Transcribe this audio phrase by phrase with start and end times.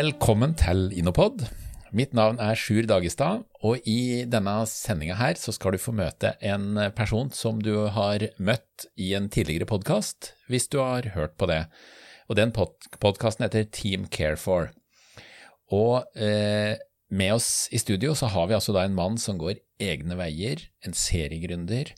[0.00, 1.42] velkommen til Inopod.
[1.92, 6.30] Mitt navn er Sjur Dagestad, og i denne sendinga her så skal du få møte
[6.46, 11.50] en person som du har møtt i en tidligere podkast, hvis du har hørt på
[11.50, 11.66] det.
[12.32, 14.70] Og den pod podkasten heter Team Care for.
[15.68, 16.80] Og eh,
[17.12, 20.64] med oss i studio så har vi altså da en mann som går egne veier,
[20.86, 21.92] en seriegründer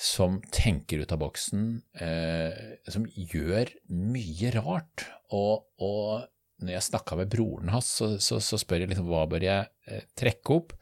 [0.00, 1.68] som tenker ut av boksen,
[2.00, 5.04] eh, som gjør mye rart.
[5.36, 6.30] Og, og
[6.62, 9.68] når jeg snakka med broren hans, så, så, så, spør jeg liksom hva bør jeg
[9.90, 10.72] eh, trekke opp,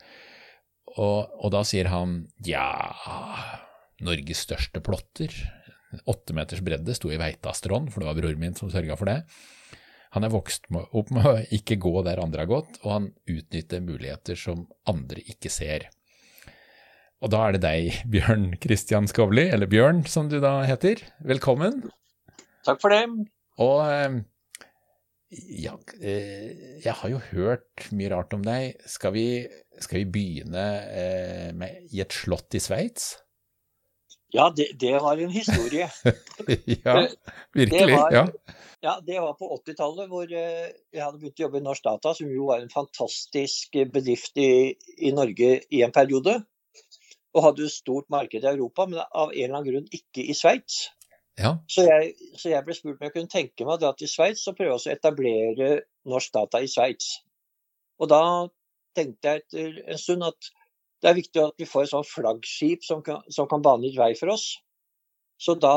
[0.94, 2.68] og, og, da sier han ja,
[4.06, 5.34] Norges største plotter,
[6.10, 9.20] åtte meters bredde, sto i Veitastrond, for det var broren min som sørga for det.
[10.14, 13.82] Han er vokst opp med å ikke gå der andre har gått, og han utnytter
[13.82, 15.88] muligheter som andre ikke ser.
[17.24, 21.02] Og da er det deg, Bjørn Kristian Skovli, eller Bjørn som du da heter.
[21.26, 21.82] Velkommen.
[22.68, 23.02] Takk for det.
[23.64, 24.20] Og eh,
[25.34, 28.78] ja, eh, jeg har jo hørt mye rart om deg.
[28.90, 29.26] Skal vi,
[29.82, 33.14] skal vi begynne eh, med, i et slott i Sveits?
[34.34, 35.86] Ja, det, det, var en historie.
[36.86, 36.94] ja,
[37.54, 37.94] virkelig.
[37.94, 38.24] Var, ja.
[38.82, 38.94] ja.
[39.06, 42.48] det var på 80-tallet hvor jeg hadde begynt å jobbe i Norsk Data, som jo
[42.50, 44.74] var en fantastisk bedrift i,
[45.06, 46.40] i Norge i en periode.
[47.34, 50.34] Og hadde jo stort marked i Europa, men av en eller annen grunn ikke i
[50.38, 50.88] Sveits.
[51.40, 51.56] Ja.
[51.66, 54.44] Så, jeg, så, jeg, ble spurt om jeg kunne tenke meg å dra til Sveits
[54.50, 55.70] og prøve å etablere
[56.06, 57.16] norsk data i Sveits.
[57.98, 58.22] Og da
[58.94, 60.52] tenkte jeg etter en stund at
[61.02, 63.98] det er viktig at vi får et sånt flaggskip som kan, som kan bane litt
[63.98, 64.46] vei for oss.
[65.42, 65.76] Så da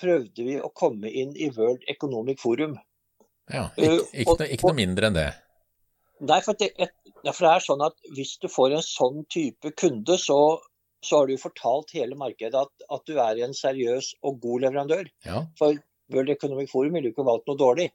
[0.00, 2.78] prøvde vi å komme inn i World Economic Forum.
[3.50, 5.30] Ja, ikke, ikke, noe, ikke noe mindre enn det?
[6.22, 6.70] Nei, for det,
[7.26, 10.38] for det er sånn at hvis du får en sånn type kunde, så
[11.02, 15.10] så har du fortalt hele markedet at, at, du er en seriøs og god leverandør.
[15.26, 15.44] Ja.
[15.58, 15.76] For
[16.12, 17.90] World Economic Forum ville jo ikke valgt noe dårlig.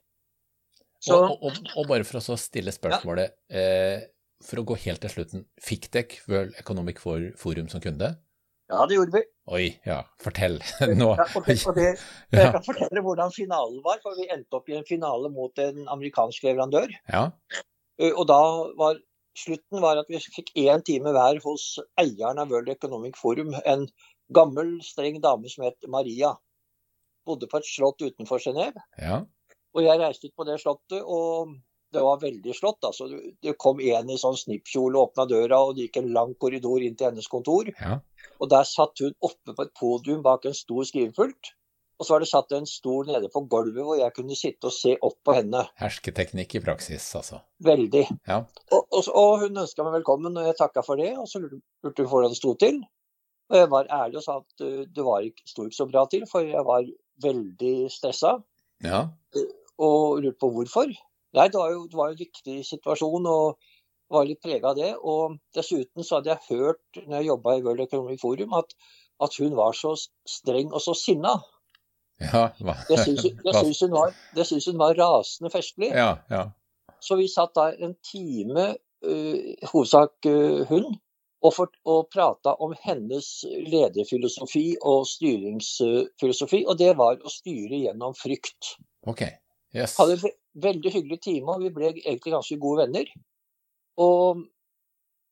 [0.98, 3.60] Så, og, og, og, bare for å stille spørsmålet, ja.
[3.62, 4.06] eh,
[4.44, 8.16] for å gå helt til slutten, fikk dere World Economic Forum som kunde?
[8.68, 9.22] Ja, det gjorde vi.
[9.56, 10.58] Oi, ja, fortell
[11.00, 11.12] nå.
[11.16, 11.88] Ja, og det, og det,
[12.36, 15.86] jeg kan fortelle hvordan finalen var, for vi endte opp i en finale mot en
[15.88, 16.92] amerikansk leverandør.
[17.08, 17.28] Ja.
[18.12, 18.42] Og da
[18.78, 18.98] var
[19.38, 23.54] slutten var at vi fikk én time hver hos eieren av World Economic Forum.
[23.64, 23.86] En
[24.34, 26.34] gammel, streng dame som het Maria.
[27.28, 28.82] Bodde på et slott utenfor Genéve.
[29.00, 29.22] Ja.
[29.76, 31.54] Og jeg reiste ut på det slottet, og
[31.94, 32.84] det var veldig slått.
[32.84, 33.08] Altså,
[33.42, 36.84] det kom en i sånn snippkjole og åpna døra, og det gikk en lang korridor
[36.84, 37.70] inn til hennes kontor.
[37.78, 38.00] Ja.
[38.38, 41.54] Og der satt hun oppe på et podium bak en stor skrivepult.
[41.98, 44.74] Og så var det satt en stol nede på gulvet hvor jeg kunne sitte og
[44.74, 45.64] se opp på henne.
[45.80, 47.40] Hersketeknikk i praksis, altså.
[47.66, 48.04] Veldig.
[48.28, 48.44] Ja.
[48.70, 51.10] Og, og, og, hun ønska meg velkommen, og jeg takka for det.
[51.18, 52.78] Og så lurte hun hvordan det sto til.
[53.50, 56.04] Og jeg var ærlig og sa at uh, det var ikke, sto ikke så bra
[56.12, 56.86] til, for jeg var
[57.24, 58.36] veldig stressa.
[58.84, 59.02] Ja.
[59.82, 60.94] Og lurte på hvorfor.
[61.34, 63.58] Nei, det var jo, det var en viktig situasjon og
[64.12, 64.94] var litt prega av det.
[65.02, 68.74] Og dessuten så hadde jeg hørt når jeg jobba i World Economic Forum, at,
[69.24, 71.40] at hun var så streng og så sinna.
[72.18, 72.74] Ja, hva?
[72.88, 73.22] Det syns
[74.66, 75.92] hun, hun, var rasende festlig.
[75.94, 76.48] Ja, ja.
[77.00, 78.72] Så vi satt der en time,
[79.06, 80.96] uh, hovedsak uh, hun,
[81.38, 86.64] og, for, og prata om hennes lederfilosofi og styringsfilosofi.
[86.66, 88.74] Og det var å styre gjennom frykt.
[89.06, 89.22] Ok,
[89.76, 89.94] yes.
[90.00, 90.36] Hadde en
[90.66, 93.12] veldig hyggelig time, og vi ble egentlig ganske gode venner.
[94.02, 94.42] Og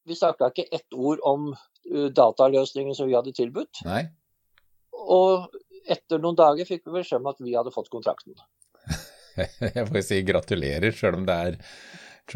[0.07, 3.83] vi snakka ikke ett ord om uh, dataløsningen som vi hadde tilbudt.
[3.89, 4.05] Nei.
[4.95, 5.51] Og
[5.93, 8.37] etter noen dager fikk vi beskjed om at vi hadde fått kontrakten.
[9.77, 11.27] Jeg får si gratulerer, selv om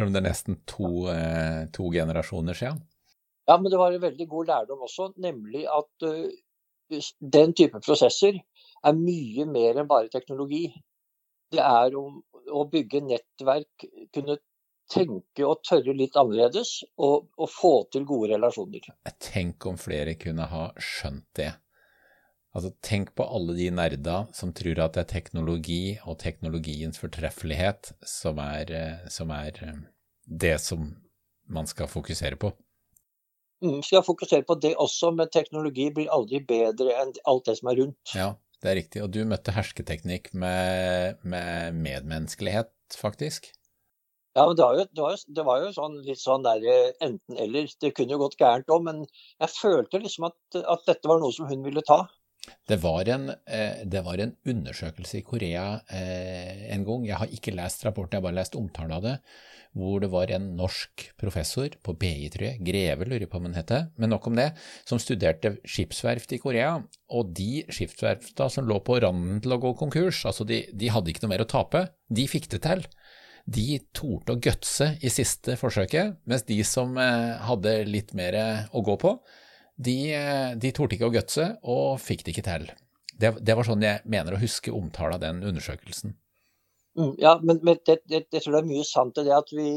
[0.06, 2.82] om det er nesten to, eh, to, generasjoner siden.
[3.48, 6.28] Ja, men det var en veldig god lærdom også, nemlig at uh,
[7.18, 10.68] den type prosesser er mye mer enn bare teknologi.
[11.50, 12.04] Det er å,
[12.54, 14.38] å bygge nettverk, kunne
[14.90, 18.86] tenke og tørre litt annerledes, og, og få til gode relasjoner.
[19.18, 21.50] Tenk om flere kunne ha skjønt det.
[22.50, 27.92] Altså, tenk på alle de nerda som tror at det er teknologi og teknologiens fortreffelighet
[28.02, 29.78] som er, eh, som er eh,
[30.26, 30.88] det som
[31.50, 32.50] man skal fokusere på.
[33.62, 37.70] Mm, skal fokusere på det også, men teknologi blir aldri bedre enn alt det som
[37.70, 38.14] er rundt.
[38.16, 38.32] Ja,
[38.62, 39.02] det er riktig.
[39.04, 43.50] Og du møtte hersketeknikk med, med medmenneskelighet, faktisk?
[44.38, 46.62] Ja, men det var jo, det var jo, det var jo sånn, litt sånn der
[46.62, 47.70] eh, enten-eller.
[47.82, 49.02] Det kunne jo gått gærent òg, men
[49.42, 52.04] jeg følte liksom at, at, dette var noe som hun ville ta.
[52.70, 57.32] Det var, en, eh, det var en undersøkelse i Korea eh, en gang, jeg har
[57.36, 59.14] ikke lest rapporten, jeg har bare lest omtalen av det,
[59.76, 63.48] hvor det var en norsk professor på BI, tror jeg, Greve lurer jeg på om
[63.50, 64.48] han het, men nok om det,
[64.88, 66.72] som studerte skipsverft i Korea.
[67.14, 71.12] Og de skipsverfta som lå på randen til å gå konkurs, altså de, de hadde
[71.12, 72.86] ikke noe mer å tape, de fikk det til.
[73.50, 78.36] de torde å gutse i siste forsøket, mens de som eh, hadde litt mer
[78.70, 79.16] å gå på,
[79.84, 82.66] de, eh, de torde ikke å gutse og fikk det ikke til.
[83.20, 86.14] Det, det, var sånn jeg mener å huske omtale av den undersøkelsen.
[86.98, 89.52] Mm, ja, men, men det, det, jeg tror det er mye sant i det at
[89.54, 89.68] vi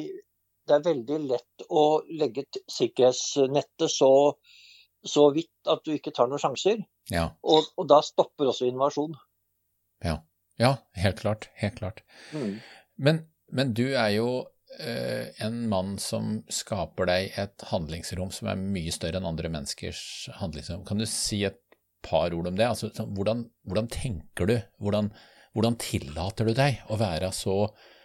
[0.65, 4.09] Det er veldig lett å legge sikkerhetsnettet så,
[5.03, 6.85] så vidt at du ikke tar noen sjanser.
[7.11, 7.25] Ja.
[7.43, 9.17] Og, og, da stopper også innovasjon.
[10.07, 10.21] Ja,
[10.63, 11.49] ja helt klart.
[11.59, 11.99] Helt klart.
[12.31, 12.61] Mm.
[12.95, 13.19] Men,
[13.51, 14.29] men, du er jo
[15.45, 20.85] en mann som skaper deg et handlingsrom som er mye større enn andre menneskers handlingsrom.
[20.87, 21.59] Kan du si et
[22.03, 22.67] par ord om det?
[22.67, 24.55] Altså, hvordan, hvordan tenker du?
[24.83, 25.11] Hvordan,
[25.55, 27.57] hvordan tillater du deg å være så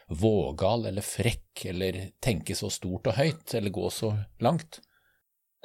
[0.08, 4.80] vågal eller frekk, eller tenke så stort og høyt, eller gå så langt?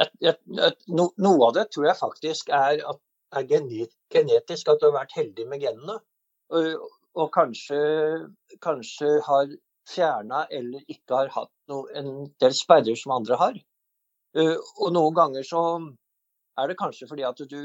[0.02, 4.90] Et, et, et, no, noe av det tror jeg faktisk er, er genetisk, at du
[4.90, 6.00] har vært heldig med genene.
[6.54, 7.78] Og, og kanskje,
[8.64, 9.54] kanskje, har
[9.90, 13.58] fjerna eller ikke har hatt noe, en del sperrer som andre har.
[14.44, 15.64] Og noen ganger så
[16.60, 17.60] er det kanskje fordi at du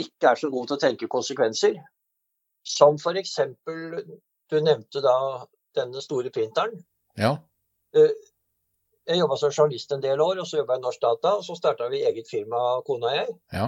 [0.00, 1.74] ikke er så god til å tenke konsekvenser.
[2.66, 3.36] Som f.eks.
[4.50, 5.16] du nevnte da
[5.76, 6.76] denne store printeren.
[7.18, 7.32] Ja.
[7.96, 8.12] Eh,
[9.10, 11.34] jeg jobba som journalist en del år, og så jobba jeg i Norsk Data.
[11.40, 13.36] Og så starta vi eget firma, kona og jeg.
[13.56, 13.66] Ja.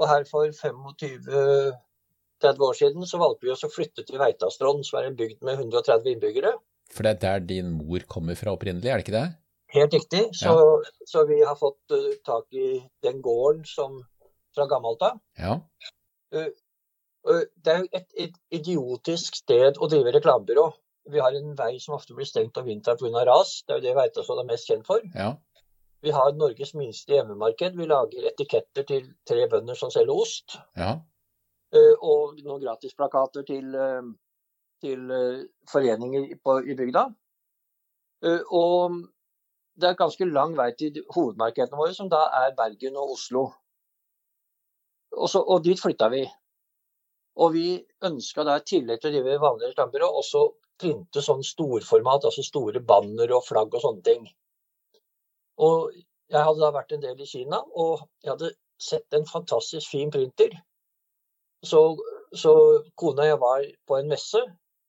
[0.00, 5.00] Og her for 25-30 år siden så valgte vi oss å flytte til Veitastrond, som
[5.00, 6.52] er en bygd med 130 innbyggere.
[6.92, 9.28] For det er der din mor kommer fra opprinnelig, er det ikke det?
[9.72, 10.24] Helt riktig.
[10.36, 11.04] Så, ja.
[11.08, 14.02] så vi har fått uh, tak i den gården som
[14.52, 15.20] fra gammelt av.
[15.38, 15.56] Ja.
[16.34, 16.50] Uh,
[17.64, 20.66] det er jo et, et, idiotisk sted å drive reklamebyrå.
[21.12, 23.24] Vi har en vei som ofte blir stengt om vinteren pga.
[23.26, 23.62] ras.
[23.66, 25.02] Det er jo det Veitastrond er mest kjent for.
[25.14, 25.32] Ja.
[26.02, 27.78] Vi har Norges minste hjemmemarked.
[27.78, 30.58] Vi lager etiketter til tre bønder som selger ost.
[30.76, 30.96] Ja.
[31.72, 34.02] Uh, og noen gratisplakater til, uh,
[34.82, 35.40] til uh,
[35.70, 37.08] foreninger på, i bygda.
[38.54, 39.00] og
[39.80, 43.46] det er ganske lang vei til hovedmarkedene våre, som da er Bergen og Oslo.
[45.16, 46.22] Og, så, og dit flytta vi.
[47.42, 47.66] Og vi
[48.04, 50.44] ønska da i tillegg til å drive vanlig reklamebyrå, også
[50.82, 54.26] printe sånn storformat, altså store banner og flagg og sånne ting.
[55.62, 55.92] Og
[56.32, 58.52] jeg hadde da vært en del i Kina, og jeg hadde
[58.82, 60.54] sett en fantastisk fin printer.
[61.64, 61.80] Så,
[62.34, 62.52] så
[62.98, 64.40] kona og jeg var på en messe,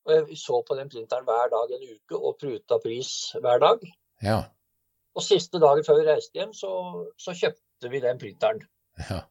[0.03, 3.85] og jeg så på den printeren hver dag en uke og pruta pris hver dag.
[4.23, 4.39] Ja.
[5.13, 6.71] Og siste dagen før vi reiste hjem, så,
[7.21, 8.63] så kjøpte vi den printeren.
[9.09, 9.21] Ja.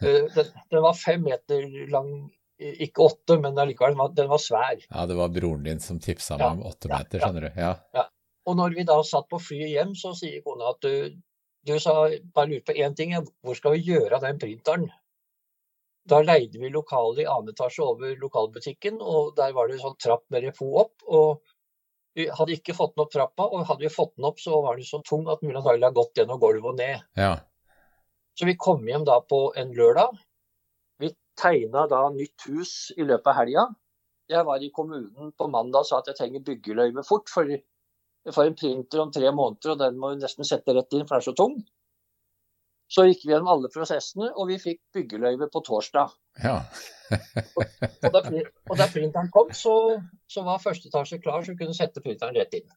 [0.00, 2.10] den, den, var fem meter lang,
[2.58, 4.80] ikke åtte, men allikevel, den var svær.
[4.86, 7.60] Ja, det var broren din som tipsa meg om åtte meter, skjønner du.
[7.60, 7.74] Ja.
[7.96, 8.08] ja.
[8.48, 11.20] Og når vi da satt på flyet hjem, så sier kona at du,
[11.64, 14.88] du sa bare lurer på én ting, hvor skal vi gjøre av den printeren?
[16.08, 20.00] Da leide vi lokalet i annen etasje over lokalbutikken, og der var det en sånn
[20.02, 20.94] trapp med repo opp.
[21.08, 21.40] og
[22.14, 24.78] vi hadde ikke fått den opp trappa, og hadde vi fått den opp, så var
[24.78, 27.00] den så tung at mulig antagelig hadde gått gjennom gulvet og ned.
[27.18, 27.32] Ja.
[28.38, 30.20] Så vi kom hjem da på en lørdag.
[31.02, 31.10] Vi
[31.40, 33.64] tegna da nytt hus i løpet av helga.
[34.30, 38.36] Jeg var i kommunen på mandag og sa at jeg trenger byggeløyve fort, for jeg
[38.36, 41.18] får en printer om tre måneder, og den må vi nesten sette rett inn, for
[41.18, 41.58] den er så tung.
[42.90, 46.12] Så gikk vi gjennom alle prosessene, og vi fikk byggeløyve på torsdag.
[46.44, 46.58] Ja.
[47.56, 49.74] og, og, da, og, da, printeren kom, så,
[50.30, 52.68] så var første etasje klar, så vi kunne sette printeren rett inn.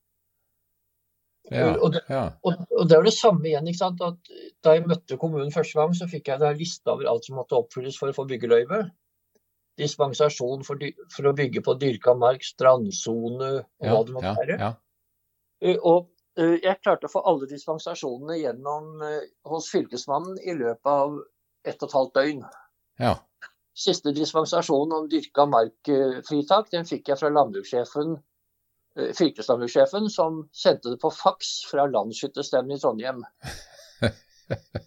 [1.48, 2.26] Ja, og, det, ja.
[2.44, 3.68] og, og, det var det samme igjen.
[3.70, 4.02] ikke sant?
[4.04, 4.32] At
[4.66, 7.56] da jeg møtte kommunen første gang, så fikk jeg en liste over alt som måtte
[7.60, 8.82] oppfylles for å få byggeløyve.
[9.80, 10.82] Dispensasjon for,
[11.14, 14.72] for å bygge på dyrka mark, strandsone og hva det måtte være.
[15.78, 19.01] Og jeg klarte å få alle dispensasjonene gjennom
[19.50, 21.17] hos Fylkesmannen i løpet av
[21.67, 22.44] ett og et halvt døgn.
[23.01, 23.13] Ja.
[23.77, 28.15] Siste dispensasjon om dyrka mark-fritak den fikk jeg fra landbrukssjefen,
[29.17, 33.25] fylkeslandbrukssjefen, som sendte det på faks fra landsskytterstevnet i Trondheim.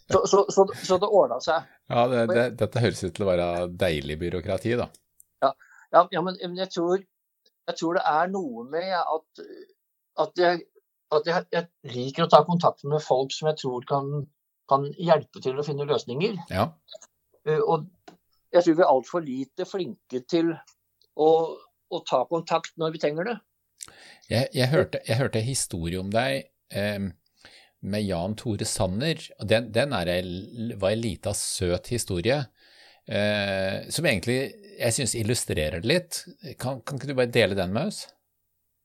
[0.08, 1.66] Så, så, så, så det ordna seg.
[1.92, 4.86] Ja, det, det, Dette høres ut til å være deilig byråkrati, da.
[5.44, 5.50] Ja,
[5.92, 7.02] ja, ja men jeg tror,
[7.68, 9.42] jeg tror, det er noe med at
[10.24, 10.64] at, jeg,
[11.16, 14.10] at jeg, jeg, liker å ta kontakt med folk som jeg tror kan,
[14.70, 16.38] kan hjelpe til å finne løsninger.
[16.52, 16.68] Ja.
[17.48, 17.88] Uh, og
[18.50, 20.52] jeg tror vi er altfor lite flinke til
[21.16, 21.30] å,
[21.90, 23.36] å, ta kontakt når vi trenger det.
[24.30, 27.10] Jeg, jeg hørte, hørte historie om deg eh,
[27.80, 29.22] med Jan Tore Sanner.
[29.38, 30.10] Den, den er,
[30.78, 32.42] var en lita, søt historie.
[33.10, 34.40] Eh, som egentlig
[34.80, 36.20] jeg syns illustrerer det litt.
[36.60, 38.04] Kan, kan ikke du bare dele den med oss?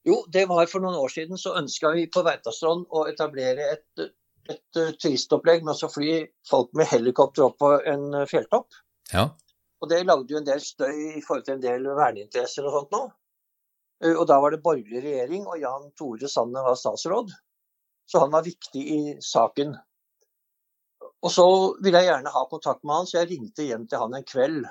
[0.05, 3.85] Jo, det var for noen år siden så ønska vi på Veitastrand å etablere et,
[4.03, 4.13] et,
[4.53, 6.19] et turistopplegg med å fly
[6.49, 8.77] folk med helikopter opp på en fjelltopp.
[9.13, 9.31] Ja.
[9.81, 12.93] Og det lagde jo en del støy i forhold til en del verneinteresser og sånt
[12.95, 13.01] nå.
[14.11, 17.33] Og da var det borgerlig regjering, og Jan Tore Sanner var statsråd.
[18.05, 19.73] Så han var viktig i saken.
[21.25, 21.45] Og så
[21.81, 24.65] ville jeg gjerne ha kontakt med han, så jeg ringte hjem til han en kveld.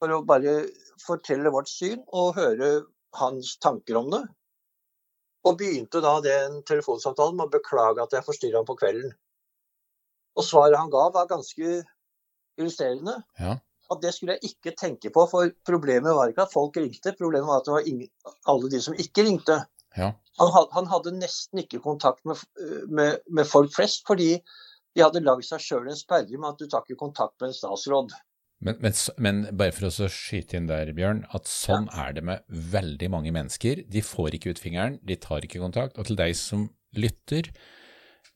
[0.00, 0.56] For å bare
[1.00, 2.70] fortelle vårt syn og høre
[3.16, 4.22] hans tanker om det.
[5.48, 9.12] Og begynte da den telefonsamtalen med å beklage at jeg forstyrra ham på kvelden.
[10.36, 11.80] Og svaret han ga var ganske
[12.60, 13.16] illustrerende.
[13.40, 13.56] Ja.
[13.90, 17.48] At det skulle jeg ikke tenke på, for problemet var ikke at folk ringte, problemet
[17.48, 18.10] var at det var ingen,
[18.52, 19.56] alle de som ikke ringte.
[19.96, 20.12] Ja.
[20.38, 22.38] Han, had, han, hadde nesten ikke kontakt med,
[22.86, 24.36] med, med folk flest, fordi
[24.94, 27.58] de hadde lagd seg sjøl en sperre med at du tar ikke kontakt med en
[27.58, 28.14] statsråd.
[28.60, 32.06] Men, men, men, bare for å skyte inn der, Bjørn, at sånn ja.
[32.06, 33.86] er det med veldig mange mennesker.
[33.88, 35.96] De får ikke ut fingeren, de tar ikke kontakt.
[35.96, 37.48] Og til deg som lytter,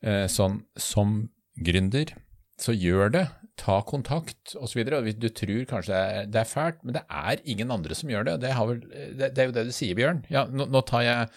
[0.01, 1.19] eh, sånn som
[1.61, 2.15] gründer,
[2.61, 3.25] så gjør det.
[3.61, 4.81] Ta kontakt osv.
[5.15, 8.25] Du tror kanskje det er, det er, fælt, men det er ingen andre som gjør
[8.31, 8.39] det.
[8.43, 10.25] Det, vel, det, det er jo det du sier, Bjørn.
[10.33, 11.29] Ja, nå, nå tar jeg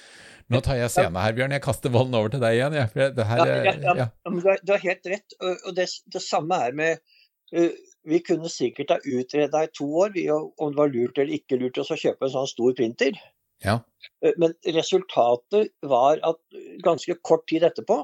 [0.49, 1.53] nå tar jeg scenen her, Bjørn.
[1.53, 2.73] Jeg kaster volden over til deg igjen.
[2.73, 4.09] Her, ja, ja, ja.
[4.25, 5.37] Du, har, du, har, helt rett.
[5.45, 7.03] Og det, det samme er med
[7.53, 7.69] uh,
[8.09, 11.81] vi kunne sikkert ha utreda i to år om det var lurt eller ikke lurt
[11.83, 13.19] å kjøpe en sånn stor printer.
[13.65, 13.81] Ja.
[14.25, 16.41] Eh, men resultatet var at
[16.85, 18.03] ganske kort tid etterpå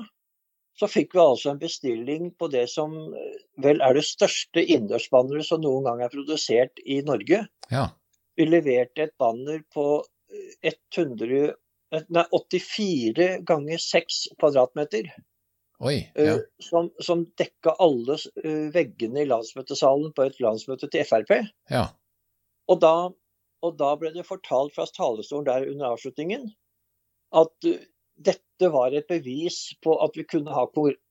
[0.79, 5.47] så fikk vi altså en bestilling på det som eh, vel er det største innendørsbanneret
[5.47, 7.45] som noen gang er produsert i Norge.
[7.71, 7.89] Ja.
[8.35, 10.03] Vi leverte et banner på
[10.67, 11.55] 100,
[11.95, 15.13] eh, nei, 84 ganger 6 kvadratmeter.
[15.85, 16.39] Oi, eh, ja.
[16.63, 21.35] som, som dekka alle uh, veggene i landsmøtesalen på et landsmøte til Frp.
[21.73, 21.89] Ja.
[22.71, 22.95] Og, da,
[23.65, 26.49] og, da, ble det fortalt fra talerstolen der under avslutningen
[27.37, 27.83] at uh,
[28.25, 30.65] dette var et bevis på at vi kunne ha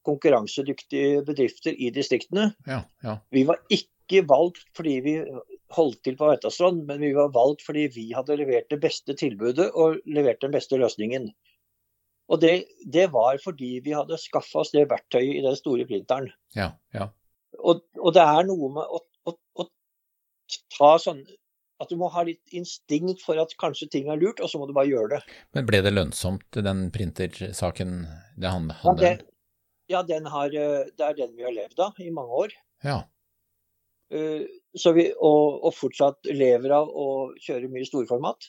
[0.08, 2.54] konkurransedyktige bedrifter i distriktene.
[2.66, 3.18] Ja, ja.
[3.36, 5.18] Vi var ikke valgt fordi vi
[5.74, 9.70] holdt til på Veitastrand, men vi var valgt fordi vi hadde levert det beste tilbudet
[9.74, 11.32] og levert den beste løsningen.
[12.32, 12.54] Og det,
[12.88, 16.32] det, var fordi vi hadde skaffa oss det verktøyet i den store printeren.
[16.56, 17.10] Ja, ja.
[17.60, 19.66] Og, og, det er noe med å, å, å,
[20.74, 21.22] ta sånn
[21.82, 24.70] At du må ha litt instinkt for at kanskje ting er lurt, og så må
[24.70, 25.38] du bare gjøre det.
[25.58, 27.96] Men ble det lønnsomt, den printersaken
[28.40, 29.16] det han, han, Ja,
[29.92, 32.56] ja den har, eh, det er den vi har levd av i mange år.
[32.88, 33.02] Ja.
[34.14, 34.46] Uh,
[34.96, 37.08] vi, og, og, fortsatt lever av å
[37.42, 38.48] kjøre mye storformat.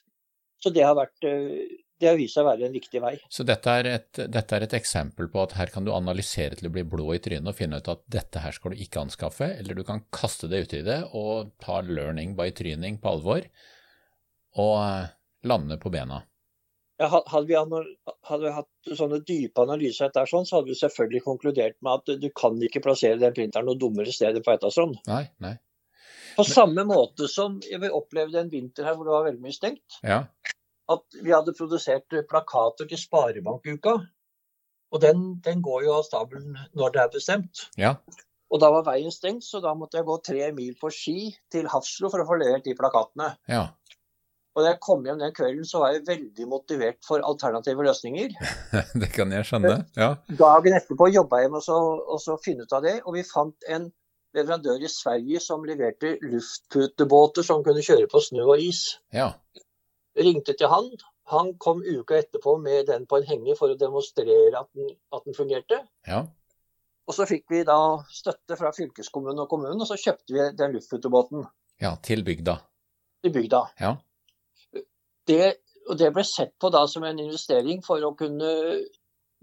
[0.62, 1.58] Så det har vært uh,
[2.00, 3.14] det har vist seg å være en riktig vei.
[3.32, 6.68] Så dette er, et, dette er, et, eksempel på at her kan du analysere til
[6.68, 9.52] å bli blå i trynet og finne ut at dette her skal du ikke anskaffe,
[9.60, 13.46] eller du kan kaste det uti det og ta learning by tryning på alvor
[14.60, 15.12] og eh,
[15.50, 16.22] lande på bena.
[16.98, 21.24] Ja, hadde, vi, hadde, vi, hatt sånne dype analyser, etter sånn, så hadde vi selvfølgelig
[21.24, 24.94] konkludert med at du kan ikke plassere den printeren noe dummere sted enn på Etasson.
[25.10, 25.56] Nei, nei.
[26.34, 29.98] På samme måte som vi opplevde en vinter her hvor det var veldig mye stengt.
[30.06, 30.24] Ja
[30.92, 33.96] at vi hadde produsert plakater til Sparebankuka.
[34.94, 37.64] Og den, den, går jo av stabelen når det er bestemt.
[37.80, 37.96] Ja.
[38.52, 41.66] Og da var veien stengt, så da måtte jeg gå tre mil på ski til
[41.72, 43.32] Hafslo for å få levert de plakatene.
[43.50, 43.64] Ja.
[44.54, 48.36] Og da jeg kom hjem den kvelden, så var jeg veldig motivert for alternative løsninger.
[49.02, 50.12] det kan jeg skjønne, ja.
[50.38, 53.90] Dagen etterpå jobba jeg med å finne ut av det, og vi fant en
[54.34, 58.86] leverandør i Sverige som leverte luftputebåter som kunne kjøre på snø og is.
[59.14, 59.32] Ja
[60.16, 60.88] ringte til han.
[61.32, 65.24] Han kom uka etterpå med den på en henger for å demonstrere at den, at
[65.26, 65.80] den fungerte.
[66.08, 66.24] Ja.
[67.04, 67.78] Og så fikk vi da
[68.12, 71.44] støtte fra fylkeskommunen og kommunen, og så kjøpte vi den luftfutebåten.
[71.82, 72.58] Ja, til bygda.
[73.24, 73.60] Til bygda.
[73.80, 73.94] Ja.
[75.28, 75.40] Det,
[75.88, 78.50] og det ble sett på da som en investering for å kunne,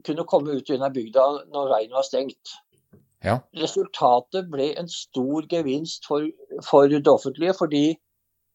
[0.06, 2.56] kunne komme ut unna bygda når veien var stengt.
[3.22, 3.38] Ja.
[3.58, 6.26] Resultatet ble en stor gevinst for,
[6.66, 7.86] for det offentlige, fordi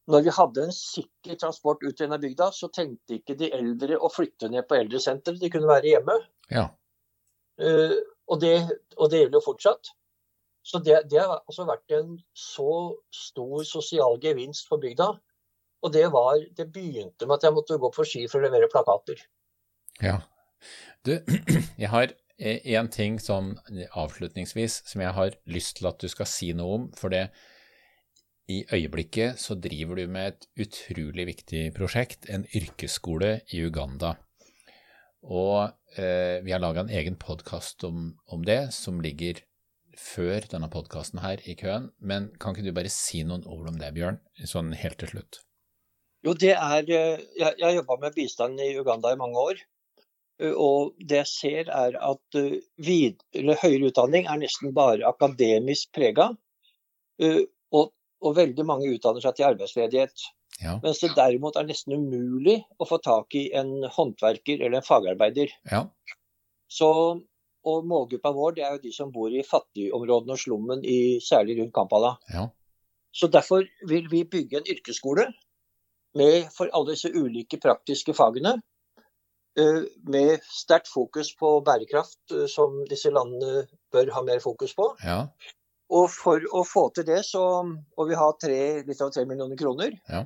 [0.07, 4.11] når vi hadde en sikker transport ut gjennom bygda, så tenkte ikke de eldre å
[4.13, 6.17] flytte ned på eldresenteret, de kunne være hjemme.
[6.53, 6.69] Ja.
[7.59, 7.97] Uh,
[8.29, 8.55] og, det,
[8.97, 9.91] og, det, gjelder jo fortsatt.
[10.67, 15.13] Så det, det, har altså vært en så stor sosial gevinst for bygda.
[15.87, 18.71] Og det, var, det begynte med at jeg måtte gå på ski for å levere
[18.71, 19.21] plakater.
[20.03, 20.21] Ja.
[21.07, 21.19] Du,
[21.83, 23.55] jeg har én ting som
[23.97, 26.89] avslutningsvis som jeg har lyst til at du skal si noe om.
[26.99, 27.29] For det,
[28.49, 34.15] i øyeblikket så driver du med et utrolig viktig prosjekt, en yrkesskole i Uganda.
[35.27, 39.43] Og eh, vi har laga en egen podkast om, om, det, som ligger
[39.99, 41.91] før denne podkasten her i køen.
[41.99, 45.41] Men kan ikke du bare si noen ord om det, Bjørn, sånn helt til slutt?
[46.27, 49.67] Jo, det er Jeg, Jeg har jobba med bistand i Uganda i mange år.
[50.39, 55.91] Eh, og det jeg ser, er at eh, videre, høyere utdanning er nesten bare akademisk
[55.97, 56.31] prega.
[58.27, 60.27] Og veldig mange utdanner seg til arbeidsledighet.
[60.59, 60.79] Ja.
[60.83, 65.53] Mens det derimot er nesten umulig å få tak i en håndverker eller en fagarbeider.
[65.71, 65.85] Ja.
[66.67, 66.89] Så,
[67.67, 71.61] og målgruppa vår det er jo de som bor i fattigområdene og slummen, i, særlig
[71.61, 72.17] rundt Kampala.
[72.33, 72.49] Ja.
[73.17, 75.29] Så derfor vil vi bygge en yrkesskole
[76.17, 78.57] med, for alle disse ulike praktiske fagene.
[79.61, 84.91] eh, Med sterkt fokus på bærekraft, eh, som disse landene bør ha mer fokus på.
[85.05, 85.27] Ja.
[85.95, 89.59] Og for å få til det, så må vi ha tre, litt over tre millioner
[89.61, 89.95] kroner.
[90.11, 90.25] Ja.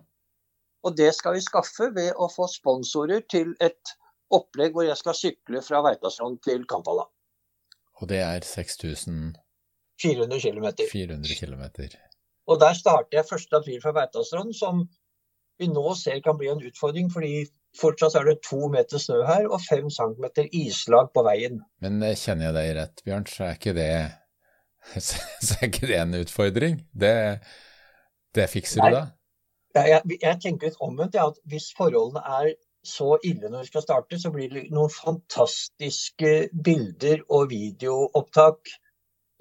[0.87, 3.93] Og det skal vi skaffe ved å få sponsorer til et
[4.33, 7.05] opplegg hvor jeg skal sykle fra Veitastrand til Kampala.
[8.01, 9.37] Og det er 6400
[10.01, 10.67] 400 km.
[11.37, 11.65] km.
[12.47, 13.57] Og der starter jeg 1.
[13.59, 14.87] april fra Veitastrand, som
[15.61, 17.45] vi nå ser kan bli en utfordring, fordi
[17.77, 21.61] fortsatt er det to meter snø her og fem centimeter islag på veien.
[21.85, 23.93] Men kjenner jeg deg rett, Bjørn, så er ikke det,
[25.07, 26.81] så er ikke det en utfordring?
[26.93, 27.15] Det,
[28.37, 28.91] det fikser Nei.
[28.91, 29.07] du da?
[29.87, 32.55] Jeg, jeg tenker litt omvendt, ja, at hvis forholdene er
[32.87, 36.33] så ille når vi skal starte, så blir det noen fantastiske
[36.65, 38.73] bilder og videoopptak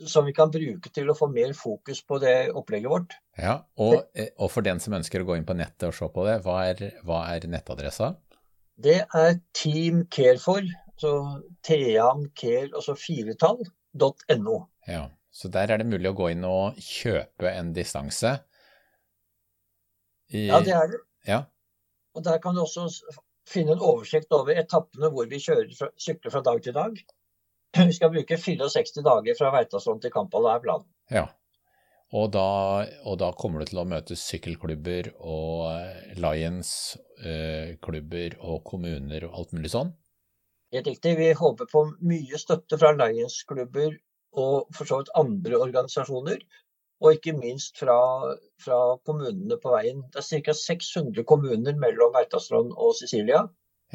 [0.08, 3.16] som vi kan bruke til å få mer fokus på det opplegget vårt.
[3.40, 6.08] Ja, og, eh, og for den som ønsker å gå inn på nettet og se
[6.14, 8.14] på det, hva er, hva er nettadressa?
[8.80, 10.64] Det er Team Carefor,
[11.00, 11.14] så
[11.68, 13.60] teamcare, altså firetall,
[14.00, 14.60] .no.
[14.88, 18.32] Ja, så der er det mulig å gå inn og kjøpe en distanse.
[20.34, 21.00] I, Ja, det er det.
[21.28, 21.40] Ja,
[22.16, 22.88] Og der kan du også
[23.50, 26.94] finne en oversikt over etappene hvor vi kjører sykler fra dag til dag.
[27.90, 30.88] Vi skal bruke 64 dager fra Veitastrond til Kampala, er planen.
[31.14, 31.28] ja.
[32.10, 32.42] Og da,
[33.06, 39.52] og da kommer du til å møte sykkelklubber og eh, Lions-klubber og kommuner og alt
[39.54, 39.92] mulig sånn.
[40.74, 41.14] Helt riktig.
[41.20, 43.94] Vi håper på mye støtte fra Lions-klubber
[44.38, 46.44] og for så vidt andre organisasjoner.
[47.00, 47.96] Og ikke minst fra,
[48.60, 50.02] fra kommunene på veien.
[50.12, 50.54] Det er ca.
[50.54, 53.46] 600 kommuner mellom Veitastrand og Sicilia.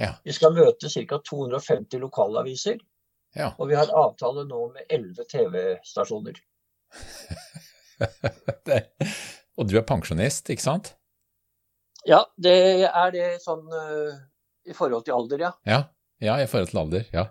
[0.01, 1.20] Ja, Vi skal møte ca.
[1.20, 2.81] 250 lokalaviser.
[3.37, 3.53] ja.
[3.59, 6.40] Og vi har avtale nå med 11 TV-stasjoner.
[9.59, 10.94] og du er pensjonist, ikke sant?
[12.07, 12.57] Ja, det
[12.88, 14.16] er det sånn uh,
[14.64, 15.53] i forhold til alder, ja.
[15.68, 15.81] Ja,
[16.25, 17.29] ja i forhold til alder, ja.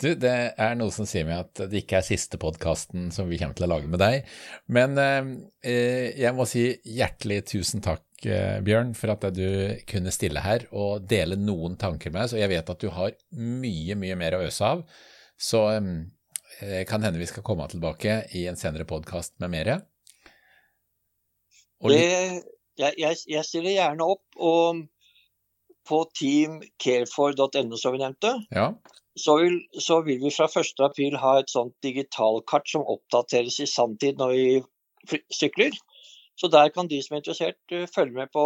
[0.00, 3.36] Du, det er noe som sier meg at det ikke er siste podkasten som vi
[3.40, 4.30] kommer til å lage med deg.
[4.72, 10.40] Men eh, jeg må si hjertelig tusen takk, eh, Bjørn, for at du kunne stille
[10.40, 12.36] her og dele noen tanker med oss.
[12.36, 14.86] Og jeg vet at du har mye, mye mer å øse av.
[15.36, 19.82] Så eh, kan hende vi skal komme tilbake i en senere podkast med mere.
[21.84, 22.00] Og Det,
[22.80, 24.24] jeg, jeg, jeg stiller gjerne opp.
[24.40, 24.80] Og
[25.88, 28.70] på teamcarefor.no, som vi nevnte, ja,
[29.18, 30.82] så vil, så vil vi fra 1.
[30.86, 35.74] april ha et sånt digitalkart som oppdateres i sanntid når vi sykler.
[36.40, 38.44] Så der kan de som er interessert, eh, følge med på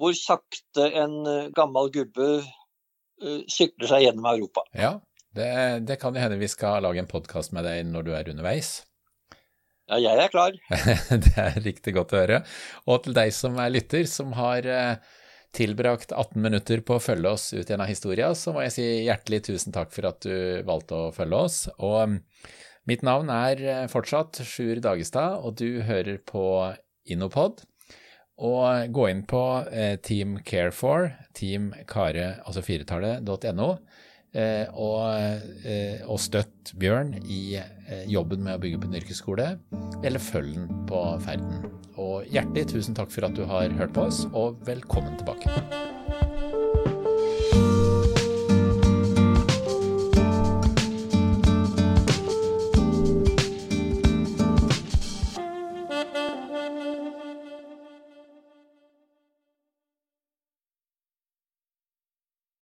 [0.00, 4.64] hvor sakte en eh, gammel gubbe eh, sykler seg gjennom Europa.
[4.74, 4.96] ja
[5.32, 8.82] det, det kan hende vi skal lage en podkast med deg når du er underveis.
[9.88, 10.56] Ja, jeg er klar.
[11.24, 12.42] Det er riktig godt å høre.
[12.86, 15.16] Og til deg som er lytter, som har eh,
[15.52, 19.42] tilbrakt 18 minutter på å følge oss ut gjennom historia, så må jeg si hjertelig
[19.50, 21.58] tusen takk for at du valgte å følge oss.
[21.76, 22.16] Og mm,
[22.88, 26.46] mitt navn er eh, fortsatt Sjur Dagestad, og du hører på
[27.12, 27.66] Innopod.
[28.42, 33.68] Og gå inn på eh, Team Care4, Team Kare, altså firetallet.no,
[34.32, 39.48] eh, og, og støtt Bjørn i eh, jobben med å bygge opp en yrkesskole,
[40.02, 41.66] eller følg den på ferden.
[42.00, 45.50] Og hjertelig tusen takk for at du har hørt på oss, og velkommen tilbake.